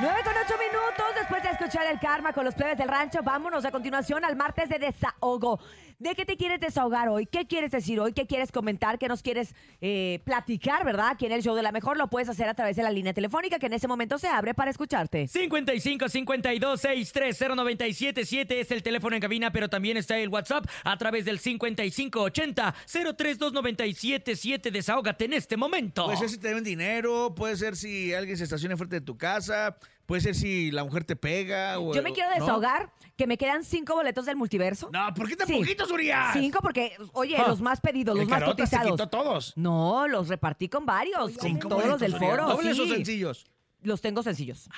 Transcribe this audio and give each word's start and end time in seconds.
9 0.00 0.20
con 0.24 0.32
8 0.34 0.54
minutos 0.58 1.14
después 1.14 1.42
de 1.42 1.50
escuchar 1.50 1.86
el 1.86 2.00
karma 2.00 2.32
con 2.32 2.42
los 2.46 2.54
plebes 2.54 2.78
del 2.78 2.88
rancho. 2.88 3.22
Vámonos 3.22 3.66
a 3.66 3.70
continuación 3.70 4.24
al 4.24 4.34
martes 4.34 4.66
de 4.70 4.78
desahogo. 4.78 5.60
¿De 6.00 6.14
qué 6.14 6.24
te 6.24 6.38
quieres 6.38 6.58
desahogar 6.60 7.10
hoy? 7.10 7.26
¿Qué 7.26 7.46
quieres 7.46 7.72
decir 7.72 8.00
hoy? 8.00 8.14
¿Qué 8.14 8.26
quieres 8.26 8.50
comentar? 8.50 8.98
¿Qué 8.98 9.06
nos 9.06 9.20
quieres 9.20 9.54
eh, 9.82 10.22
platicar, 10.24 10.82
verdad? 10.82 11.08
Aquí 11.10 11.26
en 11.26 11.32
el 11.32 11.42
show 11.42 11.54
de 11.54 11.62
la 11.62 11.72
mejor 11.72 11.98
lo 11.98 12.08
puedes 12.08 12.26
hacer 12.30 12.48
a 12.48 12.54
través 12.54 12.74
de 12.76 12.82
la 12.82 12.90
línea 12.90 13.12
telefónica 13.12 13.58
que 13.58 13.66
en 13.66 13.74
ese 13.74 13.86
momento 13.86 14.16
se 14.16 14.26
abre 14.26 14.54
para 14.54 14.70
escucharte. 14.70 15.28
55 15.28 16.08
52 16.08 16.80
630 16.80 17.54
977 17.54 18.60
es 18.60 18.70
el 18.70 18.82
teléfono 18.82 19.14
en 19.14 19.20
cabina, 19.20 19.52
pero 19.52 19.68
también 19.68 19.98
está 19.98 20.16
el 20.16 20.30
WhatsApp 20.30 20.64
a 20.84 20.96
través 20.96 21.26
del 21.26 21.38
55 21.38 22.18
80 22.18 22.74
032 22.90 23.52
977. 23.52 24.70
Desahógate 24.70 25.26
en 25.26 25.34
este 25.34 25.58
momento. 25.58 26.06
Puede 26.06 26.16
ser 26.16 26.30
si 26.30 26.38
te 26.38 26.48
deben 26.48 26.64
dinero, 26.64 27.34
puede 27.34 27.58
ser 27.58 27.76
si 27.76 28.14
alguien 28.14 28.38
se 28.38 28.44
estaciona 28.44 28.74
frente 28.78 29.00
de 29.00 29.04
tu 29.04 29.18
casa, 29.18 29.76
puede 30.10 30.22
ser 30.22 30.34
si 30.34 30.72
la 30.72 30.82
mujer 30.82 31.04
te 31.04 31.14
pega. 31.14 31.78
O, 31.78 31.94
Yo 31.94 32.02
me 32.02 32.12
quiero 32.12 32.30
¿no? 32.30 32.34
desahogar 32.40 32.90
que 33.16 33.28
me 33.28 33.38
quedan 33.38 33.62
cinco 33.62 33.94
boletos 33.94 34.26
del 34.26 34.34
multiverso. 34.34 34.90
No, 34.92 35.14
¿por 35.14 35.28
qué 35.28 35.36
tan 35.36 35.46
Sí. 35.46 35.52
poquitos, 35.54 35.88
Urias? 35.88 36.30
Cinco 36.32 36.58
porque, 36.60 36.96
oye, 37.12 37.36
Ah. 37.38 37.44
los 37.46 37.60
más 37.60 37.80
pedidos, 37.80 38.16
los 38.16 38.24
El 38.24 38.28
más 38.28 38.40
Carotas 38.40 38.68
cotizados. 38.70 38.90
quitó 38.90 39.08
todos. 39.08 39.52
No, 39.56 40.08
los 40.08 40.26
repartí 40.26 40.68
con 40.68 40.84
varios, 40.84 41.30
con 41.38 41.46
Cinco 41.48 41.68
todos 41.68 41.84
los 41.86 42.00
boletos, 42.00 42.00
del 42.00 42.14
Urias. 42.16 42.30
foro. 42.30 42.48
¿Dobles 42.56 42.78
o 42.80 42.84
sí. 42.86 42.90
sencillos? 42.90 43.46
Los 43.82 44.00
tengo 44.00 44.22
sencillos. 44.24 44.68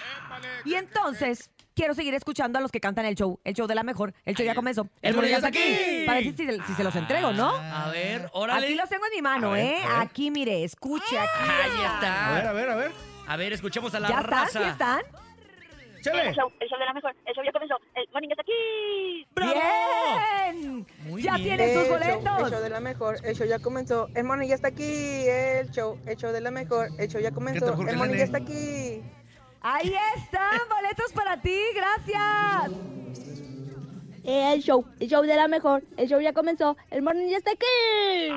Y 0.67 0.75
entonces, 0.75 1.51
quiero 1.75 1.95
seguir 1.95 2.13
escuchando 2.13 2.59
a 2.59 2.63
los 2.63 2.71
que 2.71 2.79
cantan 2.79 3.07
el 3.07 3.15
show, 3.15 3.41
el 3.43 3.55
show 3.55 3.67
de 3.67 3.75
la 3.75 3.85
mejor. 3.85 4.13
El 4.27 4.37
show 4.37 4.45
ya 4.45 4.55
comenzó. 4.55 4.87
el 5.01 5.15
ya 5.31 5.37
está 5.37 5.49
aquí. 5.49 6.03
Para 6.05 6.19
ver 6.21 6.37
si, 6.37 6.45
se- 6.47 6.63
si 6.67 6.75
se 6.75 6.85
los 6.85 6.95
entrego, 6.95 7.33
¿no? 7.33 7.49
A 7.57 7.89
ver, 7.91 8.29
órale. 8.35 8.67
Aquí 8.67 8.75
los 8.75 8.89
tengo 8.91 9.07
en 9.07 9.13
mi 9.17 9.23
mano, 9.23 9.49
A 9.53 9.55
ver, 9.55 9.65
¿eh? 9.65 9.83
a 9.83 9.89
ver. 9.89 9.99
Aquí, 10.09 10.31
mire, 10.31 10.63
escuche, 10.63 11.19
aquí. 11.19 11.31
Ahí 11.51 11.71
A 11.81 11.95
está. 11.95 12.33
ver, 12.35 12.47
a 12.47 12.53
ver, 12.53 12.69
a 12.71 12.75
ver. 12.77 12.93
A 13.29 13.37
ver, 13.37 13.53
escuchemos 13.53 13.95
a 13.95 14.01
la 14.01 14.09
¿Ya 14.09 14.17
están? 14.17 14.31
raza. 14.31 14.63
¿Sí 14.63 14.69
están? 14.69 15.01
¡Chale! 16.03 16.29
El 16.29 16.35
show, 16.35 16.53
el 16.59 16.69
show 16.69 16.79
de 16.79 16.85
la 16.85 16.93
mejor. 16.93 17.15
El 17.25 17.35
show 17.35 17.45
ya 17.45 17.53
comenzó. 17.53 17.77
El 17.95 18.09
morning 18.13 18.29
está 18.31 18.43
aquí. 18.43 19.27
¡Bravo! 19.35 19.53
¡Bien! 19.53 20.87
Muy 21.05 21.23
ya 21.23 21.37
bien. 21.37 21.61
El 21.61 21.75
show, 21.75 21.89
boletos. 21.89 22.43
el 22.43 22.51
show 22.53 22.63
de 22.63 22.71
la 22.71 22.81
mejor, 22.81 23.17
el 23.25 23.37
show 23.37 23.47
ya 23.47 23.59
comenzó. 23.61 24.09
El 24.15 24.25
morning 24.25 24.49
ya 24.49 24.57
está 24.57 24.69
aquí. 24.69 25.29
El 25.29 25.71
show, 25.71 25.99
el 26.07 26.17
show 26.17 26.33
de 26.33 26.41
la 26.41 26.51
mejor, 26.51 26.89
el 26.99 27.09
show 27.09 27.21
ya 27.21 27.31
comenzó. 27.31 27.73
El 27.89 27.97
morning 27.97 28.17
ya 28.17 28.25
está 28.25 28.39
aquí. 28.39 29.03
Ahí 29.61 29.95
están, 30.17 30.59
boletos 30.69 31.13
para 31.13 31.41
ti, 31.41 31.57
gracias. 31.73 32.73
El 34.25 34.61
show, 34.61 34.85
el 34.99 35.09
show 35.09 35.23
de 35.23 35.37
la 35.37 35.47
mejor. 35.47 35.85
El 35.97 36.09
show 36.09 36.21
ya 36.21 36.33
comenzó. 36.33 36.77
El 36.91 37.03
morning 37.03 37.29
ya 37.29 37.37
está 37.37 37.53
aquí. 37.53 38.35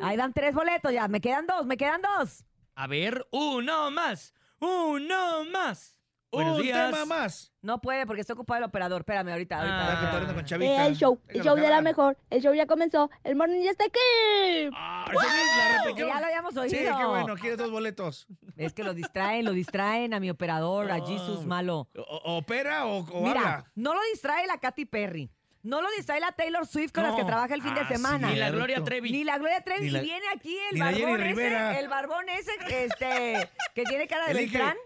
Ahí 0.00 0.16
dan 0.16 0.32
tres 0.32 0.54
boletos 0.54 0.92
ya, 0.92 1.08
me 1.08 1.20
quedan 1.20 1.46
dos, 1.46 1.66
me 1.66 1.76
quedan 1.76 2.02
dos. 2.02 2.44
A 2.74 2.86
ver, 2.86 3.26
uno 3.30 3.90
más. 3.90 4.34
Uno 4.60 5.44
más. 5.44 5.98
Buenos 6.30 6.56
Un 6.56 6.62
días. 6.62 6.90
tema 6.90 7.04
más. 7.04 7.52
No 7.60 7.78
puede 7.82 8.06
porque 8.06 8.22
está 8.22 8.32
ocupado 8.32 8.56
el 8.58 8.64
operador. 8.64 9.02
Espérame, 9.02 9.28
ahorita, 9.32 9.56
ahorita. 9.58 9.88
Ah. 9.90 9.92
Está 9.92 10.12
hablando 10.12 10.34
con 10.34 10.44
Chavita. 10.46 10.86
El 10.86 10.96
show, 10.96 11.20
el 11.28 11.42
show 11.42 11.54
de 11.56 11.68
la 11.68 11.82
mejor. 11.82 12.16
El 12.30 12.40
show 12.40 12.54
ya 12.54 12.66
comenzó. 12.66 13.10
El 13.22 13.36
morning 13.36 13.60
ya 13.62 13.72
está 13.72 13.84
aquí. 13.84 14.70
Ah, 14.74 15.04
la 15.12 15.94
ya 15.94 16.20
lo 16.20 16.26
habíamos 16.26 16.56
oído. 16.56 16.70
Sí, 16.70 16.78
qué 16.78 17.04
bueno, 17.04 17.34
quieres 17.36 17.58
dos 17.58 17.70
boletos. 17.70 18.26
Es 18.56 18.72
que 18.72 18.82
lo 18.82 18.94
distraen, 18.94 19.44
lo 19.44 19.52
distraen 19.52 20.14
a 20.14 20.20
mi 20.20 20.30
operador, 20.30 20.90
a 20.90 21.04
Jesus 21.04 21.44
Malo. 21.44 21.88
O- 21.96 22.36
¿Opera 22.38 22.86
o, 22.86 23.00
o 23.00 23.22
Mira, 23.22 23.40
habla? 23.40 23.70
no 23.74 23.92
lo 23.94 24.00
distrae 24.10 24.46
la 24.46 24.56
Katy 24.58 24.86
Perry. 24.86 25.30
No 25.62 25.80
lo 25.80 25.88
distrae 25.96 26.18
la 26.20 26.32
Taylor 26.32 26.66
Swift 26.66 26.90
con 26.92 27.04
las 27.04 27.14
que 27.14 27.20
No. 27.22 27.28
trabaja 27.28 27.54
el 27.54 27.62
fin 27.62 27.72
de 27.74 27.80
Ah, 27.82 27.88
semana. 27.88 28.28
Ni 28.30 28.34
la 28.36 28.46
Cierto. 28.46 28.56
Gloria 28.56 28.82
Trevi. 28.84 29.12
Ni 29.12 29.22
la 29.24 29.38
Gloria 29.38 29.60
Trevi. 29.62 29.84
Ni 29.84 29.90
la- 29.90 29.98
y 30.00 30.04
viene 30.06 30.26
aquí 30.34 30.56
el 30.70 30.74
ni 30.74 30.80
la 30.80 30.86
Jenny 30.92 31.02
barbón 31.04 31.22
ese, 31.38 31.78
el 31.78 31.88
barbón 31.88 32.28
ese, 32.28 32.84
este, 32.84 33.48
que 33.74 33.84
tiene 33.84 34.08
cara 34.08 34.26
de 34.26 34.32
Elige. 34.32 34.58
Beltrán. 34.58 34.76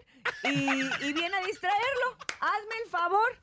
Y, 0.43 0.49
y 1.07 1.13
viene 1.13 1.35
a 1.35 1.41
distraerlo. 1.45 2.17
Hazme 2.41 2.75
el 2.83 2.89
favor. 2.91 3.37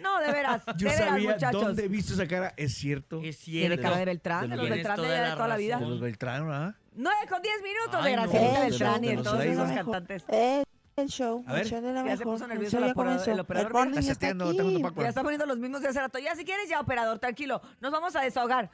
No, 0.00 0.20
de 0.20 0.30
veras, 0.30 0.62
Yo 0.76 0.88
de 0.90 0.94
veras, 0.94 1.08
sabía 1.08 1.30
muchachos. 1.32 1.62
dónde 1.62 1.84
he 1.84 1.88
visto 1.88 2.12
esa 2.12 2.26
cara. 2.28 2.52
Es 2.58 2.74
cierto. 2.74 3.22
Es 3.22 3.38
Tiene 3.38 3.68
cierto. 3.68 3.82
cara 3.82 3.96
de 3.96 4.04
Beltrán, 4.04 4.42
de, 4.42 4.48
los 4.56 4.58
los- 4.58 4.68
Beltrán 4.70 4.96
de, 4.96 5.02
toda 5.02 5.14
de 5.22 5.30
toda 5.32 5.38
la 5.42 5.48
la 5.48 5.56
vida. 5.56 5.78
De 5.78 5.86
los 5.86 6.00
Beltrán, 6.00 6.50
¿ah? 6.52 6.74
9 6.92 7.16
con 7.28 7.40
10 7.42 7.62
minutos 7.62 8.00
Ay, 8.02 8.10
de 8.10 8.16
no. 8.16 8.22
Gracielita 8.22 8.60
De 8.60 8.68
Beltrán 8.70 8.92
los- 8.92 9.00
y 9.00 9.04
de 9.04 9.08
de 9.10 9.16
los 9.16 9.24
todos 9.24 9.44
esos 9.44 9.70
cantantes. 9.72 10.24
El, 10.28 10.64
el 10.96 11.08
show, 11.08 11.44
A 11.46 11.52
ver. 11.52 11.62
el 11.62 11.68
show 11.68 11.80
de 11.82 11.92
la 11.92 12.04
Ya 12.04 12.12
se 12.12 12.18
mejor. 12.24 12.32
puso 12.34 12.44
el 12.44 12.50
nervioso 12.50 12.78
el 12.78 12.84
ya 12.84 12.92
operador- 12.92 13.28
el 13.28 13.40
operador, 13.40 13.70
Está 13.98 14.28
aquí. 14.28 14.82
Ya 15.02 15.08
está 15.08 15.22
poniendo 15.22 15.44
los 15.46 15.58
mismos 15.58 15.82
de 15.82 15.88
hace 15.88 16.00
rato. 16.00 16.18
Ya 16.18 16.34
si 16.34 16.44
quieres 16.44 16.68
ya, 16.70 16.80
operador, 16.80 17.18
tranquilo. 17.18 17.60
Nos 17.80 17.92
vamos 17.92 18.16
a 18.16 18.22
desahogar. 18.22 18.70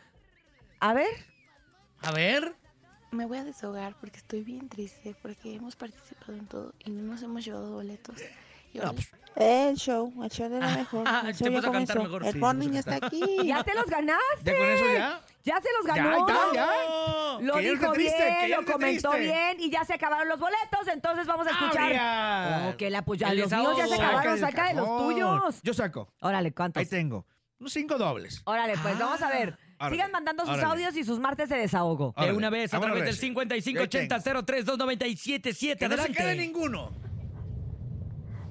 A 0.78 0.94
ver. 0.94 1.09
A 2.03 2.12
ver. 2.12 2.55
Me 3.10 3.27
voy 3.27 3.38
a 3.38 3.44
desahogar 3.44 3.97
porque 4.00 4.19
estoy 4.19 4.43
bien 4.43 4.69
triste 4.69 5.15
porque 5.21 5.55
hemos 5.56 5.75
participado 5.77 6.33
en 6.34 6.47
todo 6.47 6.72
y 6.84 6.91
no 6.91 7.03
nos 7.12 7.22
hemos 7.22 7.44
llevado 7.44 7.72
boletos. 7.72 8.16
Pues, 8.72 9.10
El 9.37 9.77
show, 9.77 10.12
el 10.22 10.31
show 10.31 10.49
de 10.49 10.60
la 10.60 10.69
mejor. 10.77 11.04
Ah, 11.06 11.25
El 11.27 11.37
te 11.37 11.44
show 11.44 11.53
ya 11.53 11.59
a 11.59 11.62
cantar 11.62 11.97
comenzó. 11.97 12.03
mejor. 12.04 12.25
El 12.27 12.33
Sí, 12.33 12.39
morning 12.39 12.71
está 12.75 12.97
aquí. 12.97 13.21
Ya 13.44 13.62
te 13.65 13.75
los 13.75 13.84
ganaste. 13.87 14.44
¿Ya 14.44 14.56
con 14.56 14.69
eso 14.69 14.84
ya? 14.94 15.21
Ya 15.44 15.60
se 15.60 15.69
los 15.76 15.86
Ya, 15.86 16.03
ganó. 16.04 16.26
ya, 16.28 16.36
ya. 16.54 17.41
Lo 17.41 17.54
Que 17.54 17.64
ya 17.64 17.70
dijo 17.72 17.92
triste, 17.92 18.25
bien, 18.25 18.38
que 18.41 18.48
ya 18.48 18.60
lo 18.60 18.72
comentó 18.72 19.10
triste. 19.10 19.32
bien 19.32 19.56
y 19.60 19.70
ya 19.70 19.84
se 19.84 19.94
acabaron 19.94 20.28
los 20.28 20.38
boletos. 20.38 20.86
Entonces 20.92 21.26
vamos 21.26 21.47
a 21.47 21.50
escuchar. 21.50 21.82
¡Abria! 21.82 22.70
Oh, 22.72 22.76
que 22.76 22.91
la 22.91 23.03
pues 23.04 23.19
ya 23.20 23.30
El 23.30 23.38
los 23.41 23.50
míos 23.50 23.76
ya 23.76 23.86
se 23.88 23.94
acabaron. 23.94 24.38
Saca 24.38 24.69
de 24.69 24.75
los 24.75 24.98
tuyos. 24.98 25.60
Yo 25.62 25.75
saco. 25.75 26.12
Órale, 26.20 26.53
¿cuántos? 26.54 26.80
Ahí 26.80 26.86
tengo. 26.86 27.26
Unos 27.58 27.72
cinco 27.72 27.98
dobles. 27.98 28.42
Órale, 28.44 28.75
pues 28.82 28.98
vamos 28.98 29.20
a 29.22 29.28
ver. 29.30 29.56
Órale, 29.78 29.97
Sigan 29.97 30.12
mandando 30.12 30.47
sus 30.47 30.62
audios 30.62 30.97
y 30.97 31.03
sus 31.04 31.19
martes 31.19 31.48
de 31.48 31.56
desahogo. 31.59 32.14
De 32.16 32.32
una 32.32 32.48
vez 32.50 32.72
a 32.72 32.78
través 32.78 32.98
del 33.00 33.06
Reci. 33.09 33.20
55 33.20 33.80
Ya 33.80 33.88
tengo. 33.88 34.14
80 34.14 34.44
03 34.44 34.64
297 34.64 35.76
Que 35.76 35.88
no 35.88 35.94
se 35.97 36.00
Adelante. 36.03 36.12
quede 36.22 36.36
ninguno. 36.36 36.91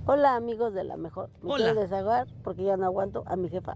Hola 0.06 0.36
amigos 0.36 0.74
de 0.74 0.84
la 0.84 0.98
mejor. 0.98 1.30
Me 1.42 1.54
Hola. 1.54 1.66
quiero 1.66 1.82
desahogar 1.82 2.28
porque 2.44 2.64
ya 2.64 2.76
no 2.76 2.86
aguanto 2.86 3.24
a 3.28 3.36
mi 3.36 3.50
jefa. 3.50 3.76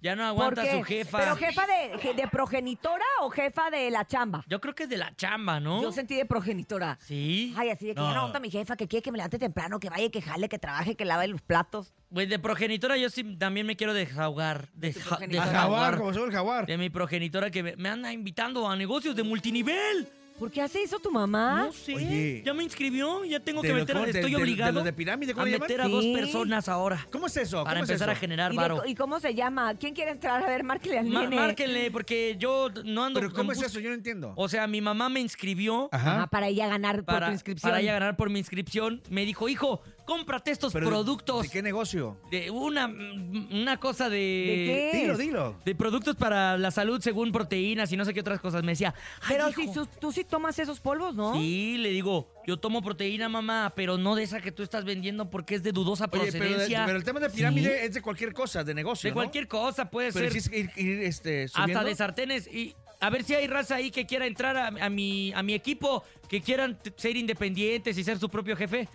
Ya 0.00 0.14
no 0.14 0.22
¿Por 0.22 0.28
aguanta 0.44 0.70
su 0.70 0.82
jefa. 0.84 1.18
¿Pero 1.18 1.36
jefa 1.36 1.62
de, 1.66 2.14
de 2.14 2.28
progenitora 2.28 3.04
o 3.22 3.30
jefa 3.30 3.68
de 3.70 3.90
la 3.90 4.06
chamba? 4.06 4.44
Yo 4.48 4.60
creo 4.60 4.74
que 4.74 4.84
es 4.84 4.88
de 4.88 4.96
la 4.96 5.14
chamba, 5.16 5.58
¿no? 5.58 5.82
Yo 5.82 5.90
sentí 5.90 6.14
de 6.14 6.24
progenitora. 6.24 6.98
Sí. 7.02 7.52
Ay, 7.56 7.70
así 7.70 7.86
de 7.88 7.94
que 7.94 8.00
ya 8.00 8.06
no 8.06 8.12
No. 8.14 8.18
aguanto 8.20 8.38
a 8.38 8.40
mi 8.40 8.50
jefa, 8.50 8.76
que 8.76 8.86
quiere 8.86 9.02
que 9.02 9.10
me 9.10 9.18
levante 9.18 9.38
temprano, 9.38 9.80
que 9.80 9.90
vaya, 9.90 10.08
que 10.10 10.22
jale, 10.22 10.48
que 10.48 10.58
trabaje, 10.58 10.94
que 10.94 11.04
lave 11.04 11.26
los 11.26 11.42
platos. 11.42 11.92
Pues 12.12 12.28
de 12.28 12.38
progenitora 12.38 12.96
yo 12.96 13.10
sí 13.10 13.24
también 13.36 13.66
me 13.66 13.74
quiero 13.76 13.92
desahogar. 13.92 14.68
desahogar 14.74 15.30
jaguar, 15.52 15.98
como 15.98 16.14
se 16.14 16.20
el 16.22 16.30
jaguar. 16.30 16.66
De 16.66 16.78
mi 16.78 16.90
progenitora 16.90 17.50
que 17.50 17.62
me, 17.64 17.76
me 17.76 17.88
anda 17.88 18.12
invitando 18.12 18.68
a 18.68 18.76
negocios 18.76 19.16
de 19.16 19.24
multinivel. 19.24 20.08
¿Por 20.38 20.50
qué 20.50 20.62
hace 20.62 20.82
eso 20.82 20.98
tu 21.00 21.10
mamá? 21.10 21.64
No 21.66 21.72
sé. 21.72 21.94
Oye. 21.94 22.42
Ya 22.44 22.54
me 22.54 22.62
inscribió, 22.62 23.24
ya 23.24 23.40
tengo 23.40 23.60
De 23.60 23.68
que 23.68 23.74
lo- 23.74 23.80
meter. 23.80 23.96
De- 23.98 24.04
estoy 24.10 24.22
de- 24.30 24.36
de 24.36 24.36
obligado 24.36 24.72
los 24.72 24.84
de 24.84 24.92
pirámide, 24.92 25.32
¿cómo 25.34 25.42
a 25.42 25.46
le 25.46 25.52
llaman? 25.52 25.68
meter 25.68 25.80
a 25.80 25.88
dos 25.88 26.04
Sí. 26.04 26.12
personas 26.14 26.68
ahora. 26.68 27.06
¿Cómo 27.10 27.26
es 27.26 27.36
eso? 27.36 27.64
Para 27.64 27.74
¿Cómo 27.80 27.84
es 27.84 27.90
empezar 27.90 28.08
a 28.08 28.12
eso? 28.12 28.20
generar 28.20 28.52
¿Y, 28.52 28.56
de- 28.56 28.62
varo. 28.62 28.82
y 28.86 28.94
cómo 28.94 29.18
se 29.18 29.34
llama? 29.34 29.74
¿Quién 29.74 29.94
quiere 29.94 30.12
entrar? 30.12 30.42
A 30.42 30.46
ver, 30.46 30.62
márquele 30.62 30.98
al 30.98 31.06
Ma- 31.06 31.22
nene. 31.22 31.36
márquenle, 31.36 31.90
porque 31.90 32.36
yo 32.38 32.68
no 32.84 33.04
ando. 33.04 33.18
¿Pero 33.20 33.32
cómo 33.32 33.50
es 33.52 33.58
bus- 33.58 33.66
eso? 33.66 33.80
Yo 33.80 33.88
no 33.88 33.94
entiendo. 33.96 34.32
O 34.36 34.48
sea, 34.48 34.66
mi 34.68 34.80
mamá 34.80 35.08
me 35.08 35.20
inscribió 35.20 35.88
Ajá, 35.92 36.16
Ajá. 36.18 36.26
para 36.28 36.48
ella 36.48 36.68
ganar 36.68 36.96
por 36.96 37.04
para, 37.06 37.26
tu 37.26 37.32
inscripción. 37.32 37.70
para 37.70 37.80
ella 37.82 37.94
ganar 37.94 38.16
por 38.16 38.30
mi 38.30 38.38
inscripción. 38.38 39.02
Me 39.10 39.24
dijo, 39.24 39.48
hijo, 39.48 39.82
cómprate 40.08 40.50
estos 40.50 40.72
Pero, 40.72 40.88
productos. 40.88 41.42
¿De 41.42 41.48
qué 41.50 41.62
negocio? 41.62 42.16
De 42.30 42.50
una, 42.50 42.86
una 42.86 43.76
cosa 43.78 44.08
de. 44.08 44.16
¿De 44.16 44.90
qué? 44.92 44.98
Dilo, 45.02 45.16
dilo. 45.18 45.56
De 45.66 45.74
productos 45.74 46.16
para 46.16 46.56
la 46.56 46.70
salud 46.70 46.98
según 47.02 47.30
proteínas 47.30 47.92
y 47.92 47.96
no 47.98 48.06
sé 48.06 48.14
qué 48.14 48.20
otras 48.20 48.40
cosas. 48.40 48.62
Me 48.62 48.72
decía, 48.72 48.94
"Ay, 49.20 49.36
Pero 49.36 49.50
hijo". 49.50 49.60
si 49.60 49.72
tú, 49.72 49.86
tú 50.00 50.10
sí 50.12 50.24
tomas 50.24 50.58
esos 50.58 50.80
polvos, 50.80 51.14
¿no? 51.14 51.34
Sí, 51.34 51.76
le 51.78 51.90
digo, 51.90 52.32
yo 52.46 52.56
tomo 52.56 52.80
proteína, 52.80 53.28
mamá, 53.28 53.74
pero 53.76 53.98
no 53.98 54.14
de 54.14 54.22
esa 54.22 54.40
que 54.40 54.50
tú 54.50 54.62
estás 54.62 54.86
vendiendo 54.86 55.28
porque 55.28 55.56
es 55.56 55.62
de 55.62 55.72
dudosa 55.72 56.04
Oye, 56.04 56.10
pero, 56.12 56.24
de- 56.24 56.32
procedencia. 56.38 56.84
pero 56.86 56.96
el 56.96 57.04
tema 57.04 57.20
de 57.20 57.28
pirámide 57.28 57.84
es 57.84 57.92
de 57.92 58.00
cualquier 58.00 58.32
cosa, 58.32 58.64
de 58.64 58.72
negocio, 58.72 59.08
de 59.08 59.10
¿no? 59.10 59.14
cualquier 59.16 59.46
cosa 59.46 59.90
puede 59.90 60.10
Pero 60.12 60.30
ser. 60.30 60.40
sí 60.42 60.48
es 60.50 60.58
ir, 60.58 60.70
ir, 60.76 61.02
este, 61.02 61.44
hasta 61.52 61.84
de 61.84 61.94
sartenes. 61.94 62.46
Y 62.46 62.74
a 63.00 63.10
ver 63.10 63.24
si 63.24 63.34
hay 63.34 63.46
raza 63.46 63.74
ahí 63.76 63.90
que 63.90 64.06
quiera 64.06 64.26
entrar 64.26 64.56
a, 64.56 64.68
a 64.68 64.88
mi, 64.88 65.32
a 65.34 65.42
mi 65.42 65.52
equipo, 65.52 66.02
que 66.28 66.40
quieran 66.40 66.78
t- 66.78 66.92
ser 66.96 67.16
independientes 67.16 67.96
y 67.98 68.02
ser 68.04 68.18
su 68.18 68.28
propio 68.30 68.56
jefe. 68.56 68.88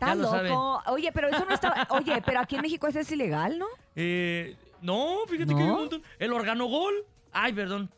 Está 0.00 0.16
saben. 0.30 0.52
loco. 0.52 0.82
Oye, 0.86 1.12
pero 1.12 1.28
eso 1.28 1.44
no 1.44 1.54
está. 1.54 1.86
Oye, 1.90 2.22
pero 2.24 2.40
aquí 2.40 2.56
en 2.56 2.62
México 2.62 2.86
eso 2.86 3.00
es 3.00 3.12
ilegal, 3.12 3.58
¿no? 3.58 3.66
Eh, 3.94 4.56
no, 4.80 5.18
fíjate 5.28 5.52
¿No? 5.52 5.56
que 5.58 5.62
hay 5.62 5.70
un 5.70 5.76
montón. 5.76 6.02
El 6.18 6.32
organogol. 6.32 6.94
Ay, 7.32 7.52
perdón. 7.52 7.90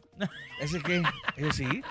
¿Ese 0.61 0.81
qué? 0.81 1.03
¿Ese 1.37 1.53
sí? 1.53 1.83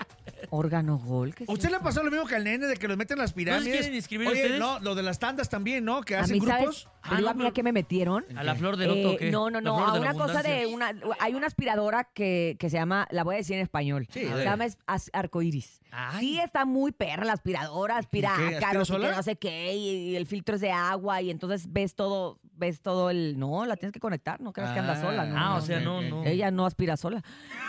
Órgano 0.50 0.98
gol. 0.98 1.34
¿qué 1.34 1.44
es 1.44 1.50
¿Usted 1.50 1.68
le 1.70 1.76
eso? 1.76 1.84
pasó 1.84 2.02
lo 2.02 2.10
mismo 2.10 2.26
que 2.26 2.34
al 2.36 2.44
nene 2.44 2.66
de 2.66 2.76
que 2.76 2.88
los 2.88 2.96
meten 2.96 3.16
en 3.18 3.22
las 3.22 3.32
pirámides? 3.32 3.72
quieren 3.72 3.94
inscribir 3.94 4.28
Oye, 4.28 4.42
ustedes? 4.42 4.60
no, 4.60 4.78
lo 4.80 4.94
de 4.94 5.02
las 5.02 5.18
tandas 5.18 5.48
también, 5.48 5.84
¿no? 5.84 6.00
Que 6.02 6.16
A 6.16 6.20
hacen 6.20 6.38
mí, 6.38 6.46
¿sabes? 6.46 6.62
grupos. 6.62 6.84
Te 6.84 6.90
Ah, 7.02 7.20
no, 7.20 7.28
a 7.28 7.34
mí 7.34 7.42
a 7.42 7.44
pero- 7.46 7.52
qué 7.54 7.62
me 7.64 7.72
metieron. 7.72 8.24
¿A 8.36 8.44
la 8.44 8.54
flor 8.54 8.76
de 8.76 8.86
loto 8.86 9.10
o 9.10 9.12
Eh, 9.12 9.16
qué? 9.18 9.30
No, 9.30 9.50
no, 9.50 9.60
La 9.60 9.70
no, 9.70 9.76
flor 9.76 9.88
a 9.88 9.92
de 9.94 10.00
la 10.00 10.10
una 10.14 10.24
cosa 10.26 10.42
de 10.42 10.66
una. 10.66 10.94
Hay 11.20 11.34
una 11.34 11.46
aspiradora 11.48 12.04
que, 12.04 12.56
que 12.58 12.70
se 12.70 12.76
llama, 12.76 13.06
la 13.10 13.24
voy 13.24 13.34
a 13.34 13.38
decir 13.38 13.56
en 13.56 13.62
español. 13.62 14.06
Sí, 14.10 14.20
se 14.20 14.32
ver. 14.34 14.44
llama 14.44 14.66
es- 14.66 14.78
as- 14.86 15.10
arcoiris. 15.12 15.80
Ay. 15.90 16.20
Sí, 16.20 16.40
está 16.40 16.64
muy 16.64 16.92
perra 16.92 17.24
la 17.24 17.32
aspiradora, 17.34 17.98
aspira 17.98 18.32
¿Y 18.34 18.36
qué? 18.38 18.42
¿Aspira 18.54 18.58
ácaros 18.68 18.88
y 18.88 18.92
que 18.92 18.98
sola? 18.98 19.16
no 19.16 19.22
sé 19.22 19.36
qué, 19.36 19.74
y, 19.74 19.88
y 20.12 20.16
el 20.16 20.26
filtro 20.26 20.54
es 20.54 20.60
de 20.60 20.70
agua, 20.70 21.20
y 21.22 21.30
entonces 21.30 21.70
ves 21.70 21.94
todo, 21.94 22.38
ves 22.62 22.80
todo 22.80 23.10
el... 23.10 23.38
No, 23.38 23.66
la 23.66 23.76
tienes 23.76 23.92
que 23.92 24.00
conectar, 24.00 24.40
no 24.40 24.52
creas 24.52 24.72
que 24.72 24.78
anda 24.78 24.92
Ah, 24.94 25.00
sola. 25.00 25.24
No, 25.26 25.36
Ah, 25.38 25.52
o 25.52 25.54
no, 25.56 25.60
sea, 25.60 25.80
no, 25.80 26.00
no. 26.00 26.24
Ella 26.24 26.50
no 26.50 26.64
aspira 26.64 26.96
sola. 26.96 27.22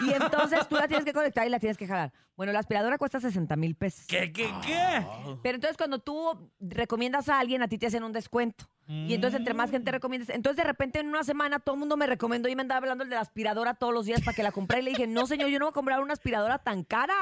Y 0.07 0.13
entonces 0.13 0.67
tú 0.67 0.75
la 0.75 0.87
tienes 0.87 1.03
que 1.05 1.13
conectar 1.13 1.45
y 1.47 1.49
la 1.49 1.59
tienes 1.59 1.77
que 1.77 1.87
jalar. 1.87 2.11
Bueno, 2.37 2.53
la 2.53 2.59
aspiradora 2.59 2.97
cuesta 2.97 3.19
60 3.19 3.55
mil 3.55 3.75
pesos. 3.75 4.05
¿Qué, 4.07 4.31
qué, 4.31 4.51
qué? 4.65 5.05
Pero 5.41 5.55
entonces 5.55 5.77
cuando 5.77 5.99
tú 5.99 6.49
recomiendas 6.59 7.29
a 7.29 7.39
alguien, 7.39 7.61
a 7.63 7.67
ti 7.67 7.77
te 7.77 7.87
hacen 7.87 8.03
un 8.03 8.11
descuento. 8.11 8.65
Y 8.85 9.13
entonces 9.13 9.39
entre 9.39 9.53
más 9.53 9.71
gente 9.71 9.91
recomiendas, 9.91 10.29
entonces 10.29 10.57
de 10.57 10.63
repente 10.65 10.99
en 10.99 11.07
una 11.07 11.23
semana 11.23 11.59
todo 11.59 11.75
el 11.75 11.79
mundo 11.79 11.95
me 11.95 12.05
recomendó 12.05 12.49
y 12.49 12.55
me 12.55 12.61
andaba 12.63 12.79
hablando 12.79 13.05
el 13.05 13.09
de 13.09 13.15
la 13.15 13.21
aspiradora 13.21 13.75
todos 13.75 13.93
los 13.93 14.05
días 14.05 14.19
para 14.21 14.35
que 14.35 14.43
la 14.43 14.51
comprara 14.51 14.81
y 14.81 14.83
le 14.83 14.89
dije, 14.91 15.07
no 15.07 15.25
señor, 15.25 15.49
yo 15.49 15.57
no 15.57 15.65
voy 15.65 15.71
a 15.71 15.73
comprar 15.73 16.01
una 16.01 16.11
aspiradora 16.13 16.57
tan 16.59 16.83
cara. 16.83 17.13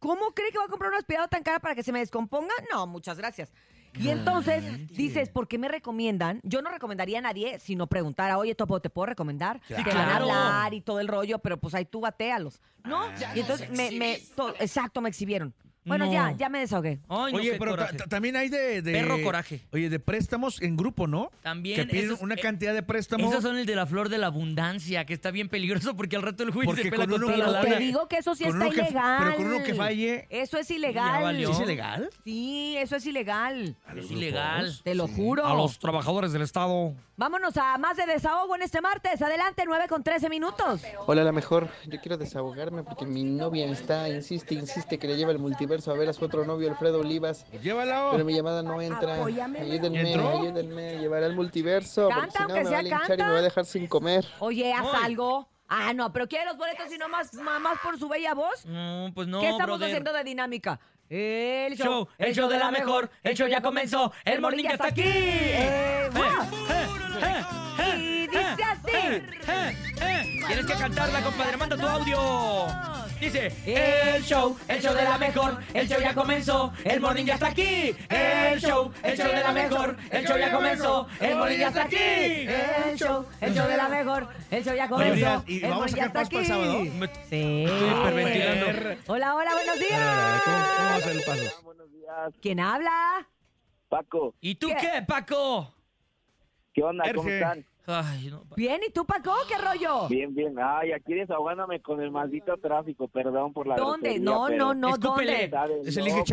¿Cómo 0.00 0.32
cree 0.34 0.50
que 0.50 0.58
voy 0.58 0.66
a 0.66 0.70
comprar 0.70 0.88
una 0.90 0.98
aspiradora 0.98 1.28
tan 1.28 1.44
cara 1.44 1.60
para 1.60 1.76
que 1.76 1.84
se 1.84 1.92
me 1.92 2.00
descomponga? 2.00 2.52
No, 2.72 2.88
muchas 2.88 3.16
gracias. 3.16 3.52
Y 3.98 4.08
entonces 4.10 4.64
dices, 4.90 5.28
¿por 5.28 5.46
qué 5.48 5.58
me 5.58 5.68
recomiendan? 5.68 6.40
Yo 6.42 6.62
no 6.62 6.70
recomendaría 6.70 7.18
a 7.18 7.22
nadie 7.22 7.58
si 7.58 7.76
no 7.76 7.86
preguntara, 7.86 8.38
oye, 8.38 8.54
Topo, 8.54 8.80
¿te 8.80 8.90
puedo 8.90 9.06
recomendar? 9.06 9.60
Te 9.68 9.74
van 9.74 9.88
a 9.88 9.92
Claro. 9.92 10.24
hablar 10.30 10.74
y 10.74 10.80
todo 10.80 11.00
el 11.00 11.08
rollo, 11.08 11.38
pero 11.38 11.58
pues 11.58 11.74
ahí 11.74 11.84
tú 11.84 12.00
batealos, 12.00 12.60
¿no? 12.84 13.00
y 13.34 13.40
entonces 13.40 13.70
me, 13.70 13.90
me- 13.92 14.18
to- 14.34 14.54
exacto, 14.60 15.00
me 15.00 15.08
exhibieron. 15.08 15.54
Bueno, 15.84 16.06
No. 16.06 16.12
ya, 16.12 16.32
ya 16.36 16.48
me 16.48 16.60
desahogué. 16.60 16.98
Ay, 17.10 17.32
no, 17.32 17.38
Oye, 17.38 17.50
qué 17.52 17.58
pero 17.58 17.72
ta- 17.72 17.76
coraje. 17.76 17.96
ta- 17.98 18.06
también 18.06 18.36
hay 18.36 18.48
de, 18.48 18.80
de- 18.80 18.92
Perro 18.92 19.22
coraje. 19.22 19.60
Oye, 19.70 19.90
de 19.90 20.00
préstamos 20.00 20.62
en 20.62 20.78
grupo, 20.78 21.06
¿no? 21.06 21.30
También 21.42 21.76
Que 21.76 21.84
piden 21.86 22.06
esos- 22.06 22.20
una 22.22 22.36
eh, 22.36 22.40
cantidad 22.40 22.72
de 22.72 22.82
préstamos. 22.82 23.30
Esos 23.30 23.42
son 23.42 23.58
el 23.58 23.66
de 23.66 23.76
la 23.76 23.84
flor 23.84 24.08
de 24.08 24.16
la 24.16 24.28
abundancia, 24.28 25.04
que 25.04 25.12
está 25.12 25.30
bien 25.30 25.50
peligroso 25.50 25.94
porque 25.94 26.16
al 26.16 26.22
rato 26.22 26.42
el 26.42 26.52
juez 26.52 26.64
Porque 26.66 26.84
se 26.84 26.90
pela 26.90 27.04
con 27.04 27.12
con 27.12 27.24
uno- 27.24 27.32
toda 27.34 27.36
la 27.36 27.44
Pero 27.60 27.62
lana. 27.64 27.76
te 27.76 27.84
digo 27.84 28.08
que 28.08 28.16
eso 28.16 28.34
sí 28.34 28.44
Con 28.44 28.52
está 28.54 28.64
uno 28.66 28.74
que- 28.74 28.80
ilegal. 28.80 29.18
pero 29.24 29.36
con 29.36 29.46
uno 29.46 29.62
que 29.62 29.74
falle- 29.74 30.26
Eso 30.30 30.56
es 30.58 30.68
Ya 30.68 30.74
ilegal. 30.74 31.22
valió. 31.22 31.48
¿Sí 31.48 31.52
es 31.54 31.60
ilegal? 31.68 32.10
Sí, 32.24 32.76
eso 32.78 32.96
es 32.96 33.06
ilegal. 33.06 33.76
Es 33.94 34.10
ilegal. 34.10 34.80
Te 34.84 34.94
lo 34.94 35.06
juro. 35.06 35.46
A 35.46 35.54
los 35.54 35.78
trabajadores 35.78 36.32
del 36.32 36.40
Estado. 36.42 36.94
Vámonos 37.16 37.56
a 37.58 37.76
más 37.78 37.96
de 37.98 38.06
desahogo 38.06 38.56
en 38.56 38.62
este 38.62 38.80
martes. 38.80 39.20
Adelante, 39.22 39.62
9 39.66 39.84
con 39.88 40.02
13 40.02 40.28
minutos. 40.30 40.82
Hola, 41.06 41.22
la 41.22 41.30
mejor. 41.30 41.68
Yo 41.86 42.00
quiero 42.00 42.16
desahogarme 42.16 42.82
porque 42.82 43.04
mi 43.04 43.22
novia 43.22 43.66
está, 43.70 44.08
insiste, 44.08 44.54
insiste 44.54 44.98
que 44.98 45.06
le 45.06 45.16
lleve 45.16 45.30
el 45.32 45.38
multiverso 45.38 45.73
a 45.86 45.92
ver 45.94 46.08
a 46.08 46.12
su 46.12 46.24
otro 46.24 46.44
novio, 46.44 46.70
Alfredo 46.70 47.00
Olivas. 47.00 47.44
Llévala. 47.62 48.08
Pero 48.12 48.24
mi 48.24 48.34
llamada 48.34 48.62
no 48.62 48.80
entra. 48.80 49.14
Ayúdenme, 49.24 50.12
¿Entró? 50.12 50.28
ayúdenme 50.40 50.88
a 50.90 51.00
llevar 51.00 51.22
al 51.24 51.34
multiverso. 51.34 52.08
Canta, 52.08 52.22
porque 52.24 52.32
si 52.32 52.38
no 52.38 52.44
aunque 52.44 52.54
me 52.54 52.64
va 52.64 52.70
sea, 52.70 52.78
a 52.78 52.82
linchar 52.82 53.04
y 53.04 53.08
canta. 53.08 53.26
me 53.26 53.32
va 53.32 53.38
a 53.38 53.42
dejar 53.42 53.64
sin 53.64 53.86
comer. 53.86 54.24
Oye, 54.40 54.72
haz 54.72 54.86
Ay. 54.94 55.00
algo. 55.04 55.48
Ah, 55.68 55.92
no, 55.94 56.12
pero 56.12 56.28
quiere 56.28 56.44
los 56.44 56.56
boletos 56.56 56.92
y 56.94 56.98
no 56.98 57.08
más, 57.08 57.32
más 57.34 57.78
por 57.82 57.98
su 57.98 58.08
bella 58.08 58.34
voz. 58.34 58.64
No, 58.66 59.10
pues 59.14 59.26
no, 59.28 59.40
¿Qué 59.40 59.48
estamos 59.48 59.78
brother. 59.78 59.88
haciendo 59.88 60.12
de 60.12 60.22
dinámica? 60.24 60.78
El 61.08 61.74
show, 61.76 61.86
Show, 61.86 62.08
el 62.18 62.34
show 62.34 62.48
de 62.48 62.58
la 62.58 62.70
mejor, 62.70 63.10
el 63.22 63.34
show 63.36 63.46
ya 63.46 63.60
comenzó, 63.60 64.12
el 64.24 64.40
morning 64.40 64.64
ya 64.64 64.70
está 64.70 64.88
aquí. 64.88 65.02
Eh, 65.04 66.06
Eh, 66.06 66.10
¡guau! 66.14 66.42
eh, 66.70 66.86
eh, 67.22 67.44
eh, 67.78 67.96
Y 67.98 68.26
dice 68.26 68.40
eh, 68.40 68.64
así. 68.70 68.90
eh, 68.96 69.26
eh, 69.48 69.76
eh. 70.00 70.40
Tienes 70.46 70.66
que 70.66 70.74
cantarla, 70.74 71.22
compadre, 71.22 71.56
manda 71.56 71.76
tu 71.76 71.86
audio. 71.86 72.18
Dice, 73.24 73.50
el 74.16 74.22
show, 74.22 74.54
el 74.68 74.82
show 74.82 74.94
de 74.94 75.02
la 75.02 75.16
mejor, 75.16 75.58
el 75.72 75.88
show 75.88 75.98
ya 75.98 76.14
comenzó, 76.14 76.72
el 76.84 77.00
morning 77.00 77.24
ya 77.24 77.34
está 77.34 77.46
aquí. 77.48 77.96
El 78.10 78.60
show, 78.60 78.92
el 79.02 79.16
show 79.16 79.28
de 79.28 79.40
la 79.42 79.52
mejor, 79.52 79.96
el 80.10 80.26
show 80.26 80.36
ya 80.38 80.52
comenzó, 80.52 81.08
el 81.20 81.36
morning 81.36 81.58
ya 81.58 81.68
está 81.68 81.82
aquí. 81.84 81.96
El 81.96 82.96
show, 82.98 83.26
el 83.40 83.54
show 83.54 83.66
de 83.66 83.76
la 83.78 83.88
mejor, 83.88 84.28
el 84.50 84.62
show 84.64 84.74
ya 84.74 84.88
comenzó. 84.88 85.42
¿y 85.46 85.64
el 85.64 85.70
vamos 85.70 85.76
a 85.76 85.78
morning 85.78 85.94
ya 85.96 86.04
sacar 86.04 86.06
está 86.06 86.20
paso 86.20 86.30
para 86.30 86.38
el 86.38 86.44
aquí. 86.44 86.46
sábado? 86.46 86.84
Me- 86.98 87.06
Sí. 87.30 87.64
Estoy 87.64 87.88
hiperventilando. 87.88 89.00
Hola, 89.06 89.34
hola, 89.36 89.50
buenos 89.54 89.76
Eh, 89.76 89.84
días. 89.88 90.42
¿Cómo, 90.44 90.56
cómo 90.76 90.88
va 90.90 90.94
a 90.96 91.00
ser 91.00 91.16
el 91.16 91.22
paso? 91.22 91.62
Buenos 91.62 91.92
días, 91.92 92.34
¿Quién 92.42 92.60
habla? 92.60 93.26
Paco. 93.88 94.34
¿Y 94.42 94.56
tú 94.56 94.68
¿Qué? 94.68 94.76
qué, 94.76 95.02
Paco? 95.02 95.74
¿Qué 96.74 96.82
onda? 96.82 97.04
¿Cómo 97.14 97.22
Erge. 97.28 97.38
están? 97.38 97.66
Ay, 97.86 98.28
no, 98.30 98.44
pa- 98.44 98.54
Bien, 98.56 98.80
¿y 98.86 98.90
tú, 98.90 99.04
Paco? 99.04 99.32
¿Qué 99.46 99.58
rollo? 99.58 100.08
Bien, 100.08 100.34
bien. 100.34 100.54
Ay, 100.58 100.92
aquí 100.92 101.12
desahogándome 101.14 101.80
con 101.80 102.00
el 102.00 102.10
maldito 102.10 102.56
tráfico. 102.56 103.08
Perdón 103.08 103.52
por 103.52 103.66
la 103.66 103.76
¿Dónde? 103.76 104.08
grosería, 104.18 104.24
No, 104.32 104.46
pero 104.46 104.58
no, 104.58 104.74
no, 104.74 104.88
Escúpele. 104.94 105.48
¿dónde? 105.48 105.88
¿Es 105.88 105.96
el 105.96 106.08
Inge? 106.08 106.24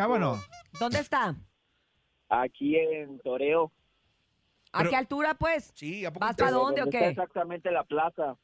¿Dónde 0.80 1.00
está? 1.00 1.36
Aquí 2.30 2.78
en 2.78 3.20
Toreo. 3.20 3.72
¿A 4.72 4.78
Pero- 4.80 4.90
qué 4.92 4.96
altura, 4.96 5.34
pues? 5.34 5.72
Sí, 5.76 6.06
¿a 6.06 6.14
poco 6.14 6.26
¿Vas 6.26 6.36
te- 6.38 6.44
para 6.44 6.56
dónde 6.56 6.82
o 6.82 6.86
Está 6.86 7.00
qué? 7.00 7.08
exactamente 7.10 7.70
la 7.72 7.84
plaza. 7.84 8.38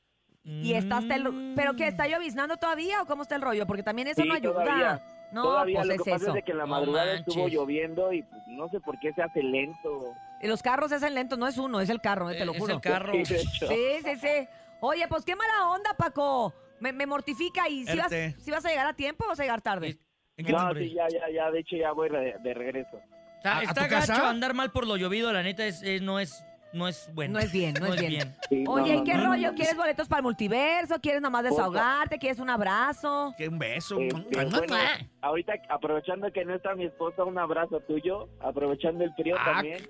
¿Y 0.44 0.74
está 0.74 0.98
hasta 0.98 1.16
el... 1.16 1.32
Mm. 1.32 1.56
¿Pero 1.56 1.76
qué? 1.76 1.88
¿Está 1.88 2.08
lloviznando 2.08 2.58
todavía 2.58 3.02
o 3.02 3.06
cómo 3.06 3.24
está 3.24 3.36
el 3.36 3.42
rollo? 3.42 3.66
Porque 3.68 3.84
también 3.84 4.10
eso 4.10 4.22
Sí, 4.22 4.28
no 4.28 4.34
ayuda. 4.34 4.64
todavía. 4.64 5.04
No, 5.34 5.44
Todavía 5.44 5.80
pues 5.80 5.88
lo 5.88 5.94
es 5.94 6.02
que 6.02 6.12
pasa 6.12 6.24
eso. 6.24 6.28
es 6.32 6.34
de 6.36 6.44
que 6.44 6.52
en 6.54 6.58
la 6.58 6.64
No 6.66 6.70
madrugada 6.72 7.14
estuvo 7.16 7.36
manches. 7.44 7.54
lloviendo 7.60 8.14
y 8.14 8.24
pues, 8.24 8.42
no 8.48 8.68
sé 8.70 8.80
por 8.82 8.98
qué 9.00 9.12
se 9.14 9.22
hace 9.22 9.44
lento. 9.44 10.06
Los 10.44 10.62
carros 10.62 10.90
se 10.90 10.96
hacen 10.96 11.16
lentos, 11.16 11.38
no 11.40 11.48
es 11.48 11.58
uno, 11.58 11.80
es 11.82 11.90
el 11.90 12.00
carro, 12.02 12.30
eh, 12.30 12.36
te 12.36 12.46
lo 12.46 12.54
Es 12.54 12.60
juro. 12.60 12.76
el 12.76 12.82
carro. 12.82 13.14
Sí. 13.14 13.26
Sí, 13.26 13.38
sí, 14.04 14.16
sí. 14.22 14.48
Oye, 14.82 15.08
pues 15.08 15.26
qué 15.26 15.36
mala 15.36 15.70
onda, 15.70 15.94
Paco. 15.98 16.54
Me, 16.80 16.92
me 16.94 17.08
mortifica. 17.08 17.68
¿Y 17.68 17.86
si 17.86 17.98
vas, 17.98 18.12
si 18.40 18.52
vas 18.52 18.64
a 18.66 18.70
llegar 18.70 18.86
a 18.86 18.94
tiempo 18.94 19.26
o 19.26 19.30
vas 19.30 19.40
a 19.40 19.44
llegar 19.44 19.62
tarde? 19.62 19.98
¿En 20.38 20.46
qué 20.46 20.52
No, 20.52 20.72
sí, 20.76 20.94
ya, 20.94 21.08
ya, 21.10 21.30
ya. 21.34 21.50
De 21.50 21.60
hecho, 21.60 21.76
ya 21.76 21.92
voy 21.92 22.10
de, 22.10 22.36
de 22.44 22.54
regreso. 22.54 23.00
Está, 23.38 23.56
¿A- 23.56 23.60
a 23.60 23.64
está 23.64 23.84
tu 23.86 23.90
gacho 23.90 24.08
casa? 24.14 24.30
andar 24.30 24.54
mal 24.54 24.72
por 24.72 24.86
lo 24.86 24.96
llovido, 24.98 25.34
la 25.34 25.42
neta 25.42 25.66
es, 25.66 25.82
es- 25.82 26.02
no 26.02 26.20
es 26.20 26.44
no 26.74 26.88
es 26.88 27.10
bueno. 27.16 27.34
No 27.34 27.40
es 27.40 27.52
bien, 27.52 27.74
no 27.80 27.86
es 27.94 28.00
bien. 28.08 28.36
Sí, 28.50 28.62
no, 28.64 28.74
Oye, 28.74 28.98
¿y 28.98 29.04
qué 29.04 29.14
no, 29.16 29.28
rollo? 29.32 29.54
¿Quieres 29.56 29.76
boletos 29.76 30.08
para 30.08 30.20
el 30.20 30.24
multiverso? 30.24 31.00
¿Quieres 31.02 31.22
nomás 31.22 31.44
desahogarte? 31.46 32.20
¿Quieres 32.20 32.38
un 32.40 32.50
abrazo? 32.52 33.34
¿Qué 33.38 33.48
un 33.48 33.58
beso? 33.58 33.98
Este, 34.00 34.22
bueno, 34.46 34.76
ahorita 35.22 35.54
aprovechando 35.70 36.32
que 36.32 36.46
no 36.46 36.54
está 36.54 36.76
mi 36.76 36.86
esposa, 36.86 37.24
un 37.24 37.40
abrazo 37.40 37.80
tuyo, 37.88 38.28
aprovechando 38.42 39.04
el 39.06 39.14
frío 39.16 39.36
Ah, 39.40 39.54
también. 39.54 39.88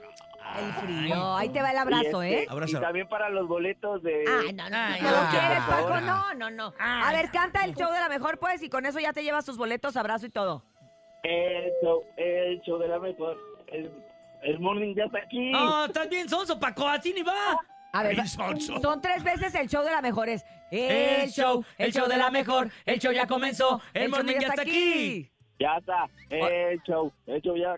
El 0.60 0.74
frío. 0.74 1.36
Ahí 1.36 1.50
te 1.50 1.62
va 1.62 1.72
el 1.72 1.78
abrazo, 1.78 2.24
y, 2.24 2.28
este, 2.28 2.44
¿eh? 2.44 2.48
Abrazo. 2.50 2.78
y 2.78 2.82
también 2.82 3.08
para 3.08 3.30
los 3.30 3.48
boletos 3.48 4.02
de... 4.02 4.26
Ay, 4.28 4.54
no, 4.54 4.70
no, 4.70 4.78
Ay, 4.78 5.02
no 5.02 5.12
lo 5.12 5.24
no, 5.24 5.30
quieres. 5.30 5.60
Paco, 5.68 6.02
no, 6.02 6.34
no, 6.34 6.50
no. 6.50 6.74
A 6.80 7.12
ver, 7.14 7.30
canta 7.32 7.64
el 7.66 7.76
show 7.76 7.92
de 7.92 8.00
la 8.00 8.10
mejor, 8.10 8.40
pues, 8.40 8.62
y 8.64 8.70
con 8.70 8.86
eso 8.86 9.00
ya 9.00 9.14
te 9.14 9.24
llevas 9.24 9.46
tus 9.46 9.58
boletos, 9.58 9.96
abrazo 9.98 10.26
y 10.26 10.30
todo. 10.30 10.64
El 11.24 11.72
show, 11.82 12.04
el 12.16 12.62
show 12.62 12.80
de 12.80 12.88
la 12.88 13.00
mejor. 13.00 13.38
El, 13.68 13.92
el 14.44 14.60
morning 14.60 14.96
ya 14.96 15.06
está 15.06 15.20
aquí. 15.20 15.52
No, 15.52 15.86
estás 15.86 16.10
bien 16.10 16.30
sonso, 16.30 16.60
Paco, 16.60 16.88
así 16.88 17.14
ni 17.14 17.22
va. 17.22 17.60
A 17.94 18.04
ver, 18.04 18.18
son 18.28 19.02
tres 19.02 19.24
veces 19.24 19.56
el 19.56 19.68
show 19.68 19.84
de 19.84 19.92
la 19.92 20.02
mejor. 20.02 20.30
Es 20.30 20.44
el 20.72 21.30
show, 21.32 21.64
el 21.78 21.92
show 21.92 22.08
de 22.08 22.18
la 22.18 22.30
mejor, 22.30 22.70
el 22.86 23.00
show 23.00 23.12
ya 23.12 23.26
comenzó, 23.26 23.82
el 23.94 24.10
morning 24.10 24.36
ya 24.40 24.48
está 24.50 24.62
aquí. 24.62 25.30
Ya 25.60 25.78
está. 25.78 26.08
El 26.30 26.82
show, 26.84 27.12
el 27.26 27.42
show 27.42 27.56
ya... 27.56 27.76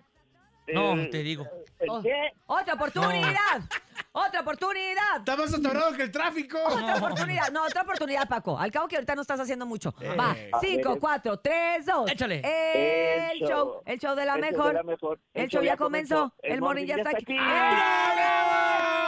No, 0.74 0.94
el- 0.94 1.10
te 1.10 1.20
digo. 1.24 1.46
¿El 1.80 1.90
Oh. 1.90 2.02
qué? 2.02 2.34
¡Otra 2.46 2.74
oportunidad! 2.74 3.62
¡Otra 4.12 4.42
oportunidad! 4.42 5.18
Está 5.20 5.38
más 5.38 5.54
atorado 5.54 5.94
que 5.94 6.04
el 6.04 6.12
tráfico. 6.12 6.58
Otra 6.66 6.96
oportunidad, 6.98 7.50
no, 7.52 7.64
otra 7.64 7.84
oportunidad, 7.84 8.28
Paco. 8.28 8.58
Al 8.60 8.70
cabo 8.72 8.88
que 8.90 8.96
ahorita 8.98 9.16
no 9.16 9.22
estás 9.22 9.40
haciendo 9.40 9.66
mucho. 9.66 9.94
Va, 10.20 10.36
Eh. 10.38 10.52
cinco, 10.60 10.98
cuatro, 11.00 11.38
tres, 11.40 11.86
dos. 11.86 12.12
Échale. 12.12 12.42
El 13.32 13.40
show, 13.48 13.82
el 13.86 13.98
show 14.00 14.16
de 14.16 14.26
la 14.26 14.36
el 14.36 14.42
show 14.42 14.52
mejor. 14.52 14.68
de 14.68 14.74
la 14.74 14.84
mejor. 14.84 15.20
El 15.34 15.48
show 15.48 15.62
ya 15.64 15.78
comenzó, 15.78 16.34
el 16.44 16.60
morning 16.60 16.86
ya 16.86 16.96
está 16.98 17.12
aquí. 17.12 17.38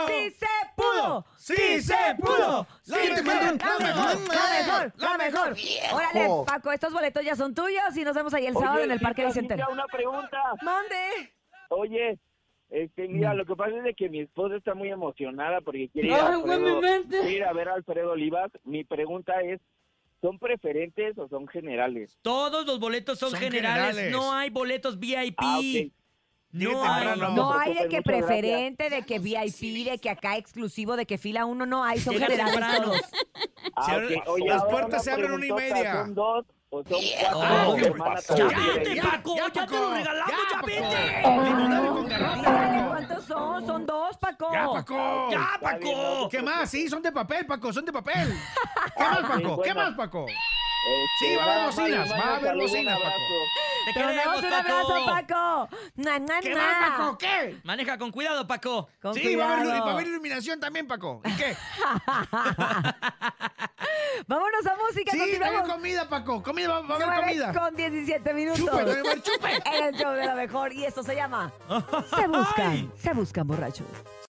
¡Sí 0.07 0.31
se 0.31 0.47
pudo! 0.75 1.25
¡Sí 1.37 1.81
se 1.81 2.15
pudo! 2.19 2.67
¡Sí 2.83 2.93
se 2.93 3.23
pudo! 3.23 3.33
La 3.33 3.79
mejor, 3.79 4.17
la 4.33 4.47
mejor, 4.49 4.93
la 4.97 5.17
mejor. 5.17 5.55
Órale. 5.93 6.27
Paco, 6.45 6.71
estos 6.71 6.93
boletos 6.93 7.23
ya 7.23 7.35
son 7.35 7.53
tuyos 7.53 7.95
y 7.97 8.03
nos 8.03 8.15
vemos 8.15 8.33
ahí 8.33 8.45
el 8.47 8.53
sábado 8.53 8.75
Oye, 8.75 8.83
en 8.85 8.91
el 8.91 8.99
Parque. 8.99 9.27
Chica, 9.31 9.67
una 9.69 9.85
pregunta. 9.87 10.41
¡Mande! 10.61 11.33
Oye, 11.75 12.19
este, 12.69 13.07
Mm. 13.07 13.13
mira, 13.13 13.33
lo 13.33 13.45
que 13.45 13.55
pasa 13.55 13.77
es 13.77 13.83
de 13.83 13.93
que 13.93 14.09
mi 14.09 14.19
esposa 14.19 14.55
está 14.57 14.73
muy 14.75 14.89
emocionada 14.89 15.61
porque 15.61 15.89
quiere 15.89 16.09
ir, 16.09 16.13
a, 16.13 16.33
Alfredo, 16.33 16.79
quiere 17.09 17.31
ir 17.31 17.43
a 17.43 17.53
ver 17.53 17.69
a 17.69 17.73
Alfredo 17.75 18.11
Olivas. 18.11 18.51
Mi 18.65 18.83
pregunta 18.83 19.39
es, 19.41 19.59
¿son 20.21 20.37
preferentes 20.37 21.17
o 21.17 21.27
son 21.29 21.47
generales? 21.47 22.17
Todos 22.21 22.65
los 22.65 22.79
boletos 22.79 23.17
son, 23.19 23.31
Son 23.31 23.39
generales. 23.39 23.95
generales. 23.95 24.11
No 24.11 24.33
hay 24.33 24.49
boletos 24.49 24.99
VIP. 24.99 25.35
Ah, 25.37 25.59
ok. 25.59 25.91
No 26.53 26.83
hay. 26.83 27.05
temprano. 27.07 27.35
No 27.35 27.53
hay 27.53 27.69
de 27.73 27.75
preocupes, 27.75 27.89
que 27.89 27.97
muchas 27.97 28.03
gracias. 28.03 28.25
preferente, 28.41 28.89
de 28.89 29.01
que 29.03 29.19
VIP, 29.19 29.89
de 29.89 29.97
que 29.97 30.09
acá 30.09 30.35
exclusivo, 30.35 30.97
de 30.97 31.05
que 31.05 31.17
fila 31.17 31.45
uno, 31.45 31.65
no 31.65 31.85
hay, 31.85 31.99
son 31.99 32.13
Llega 32.15 32.25
generales 32.27 32.53
temprano. 32.53 32.85
todos. 32.87 33.01
Ah, 33.77 33.85
Se 33.85 33.91
ok. 33.95 34.01
abren- 34.01 34.23
Oye, 34.27 34.47
las 34.49 34.61
ahora 34.61 34.71
puertas 34.71 34.89
una 34.91 34.99
se 34.99 35.11
abren 35.11 35.31
una 35.31 35.45
y 35.45 35.49
preguntota, 35.49 35.73
media. 35.75 35.93
¿Son 36.03 36.13
dos 36.13 36.45
o 36.71 36.83
son 36.83 36.99
cuatro? 37.17 37.31
Oh, 37.35 37.77
¡Ya, 37.77 37.85
te. 38.83 39.01
Paco! 39.01 39.35
¡Ya, 39.35 39.49
te 39.51 39.67
lo 39.67 39.93
regalamos! 39.93 40.33
¡Ya, 40.51 40.61
vete! 40.65 41.21
¿cuántos 42.87 43.25
son? 43.25 43.65
Son 43.65 43.85
dos, 43.85 44.17
Paco. 44.17 44.49
¡Ya, 44.53 44.67
Paco! 44.71 45.29
¡Ya, 45.31 45.49
Paco! 45.61 46.29
¿Qué 46.29 46.41
más? 46.41 46.69
Sí, 46.69 46.87
son 46.87 47.01
de 47.01 47.11
papel, 47.11 47.45
Paco, 47.45 47.73
son 47.73 47.83
de 47.83 47.91
papel. 47.91 48.33
¿Qué 48.97 49.03
más, 49.03 49.19
Paco? 49.19 49.61
¿Qué 49.61 49.73
más, 49.73 49.93
Paco? 49.95 50.25
Este, 50.27 50.37
Sí, 51.19 51.35
va 51.35 51.43
a 51.43 51.53
haber 51.53 51.65
bocinas, 51.65 52.11
va 52.11 52.15
a 52.15 52.35
haber 52.37 52.55
bocinas, 52.55 52.99
Paco. 52.99 53.17
¡Te 53.85 53.93
queremos, 53.93 54.39
un 54.39 54.53
abrazo, 54.53 55.05
Paco! 55.05 55.69
Na, 55.95 56.19
na, 56.19 56.39
¿Qué 56.39 56.55
na. 56.55 56.57
más, 56.57 56.89
Paco? 56.89 57.17
¿Qué? 57.17 57.59
Maneja 57.63 57.97
con 57.97 58.11
cuidado, 58.11 58.47
Paco. 58.47 58.87
Con 59.01 59.13
sí, 59.13 59.35
va 59.35 59.45
a, 59.45 59.53
haber, 59.57 59.67
va 59.67 59.89
a 59.89 59.91
haber 59.91 60.07
iluminación 60.07 60.59
también, 60.59 60.87
Paco. 60.87 61.21
¿Y 61.25 61.35
qué? 61.35 61.57
Vámonos 64.27 64.65
a 64.65 64.75
música, 64.75 65.11
Sí, 65.11 65.17
va 65.17 65.23
a 65.23 65.25
haber 65.27 65.39
continuamos. 65.41 65.69
comida, 65.73 66.09
Paco. 66.09 66.43
Comida, 66.43 66.67
va, 66.69 66.81
va 66.81 66.95
a 66.95 67.07
haber 67.07 67.19
comida. 67.21 67.53
Con 67.53 67.75
17 67.75 68.33
minutos. 68.33 68.59
Chupe, 68.65 69.21
chupe. 69.21 69.49
En 69.77 69.83
el 69.85 69.95
show 69.95 70.11
de 70.13 70.25
la 70.25 70.35
mejor. 70.35 70.73
Y 70.73 70.85
esto 70.85 71.03
se 71.03 71.15
llama 71.15 71.51
Se 72.15 72.27
buscan, 72.27 72.91
se 72.97 73.13
buscan 73.13 73.47
borrachos. 73.47 73.87